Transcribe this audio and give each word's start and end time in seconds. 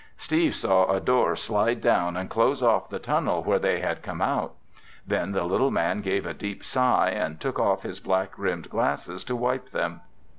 Steve 0.17 0.55
saw 0.55 0.91
a 0.91 0.99
door 0.99 1.35
slide 1.35 1.79
down 1.79 2.17
and 2.17 2.27
close 2.27 2.63
off 2.63 2.89
the 2.89 2.97
tunnel 2.97 3.43
where 3.43 3.59
they 3.59 3.81
had 3.81 4.01
come 4.01 4.19
out. 4.19 4.55
Then 5.05 5.31
the 5.31 5.43
little 5.43 5.69
man 5.69 6.01
gave 6.01 6.25
a 6.25 6.33
deep 6.33 6.65
sigh 6.65 7.11
and 7.11 7.39
took 7.39 7.59
off 7.59 7.83
his 7.83 7.99
black 7.99 8.31
rimmed 8.35 8.67
glasses 8.71 9.23
to 9.25 9.35
wipe 9.35 9.69
them. 9.69 10.01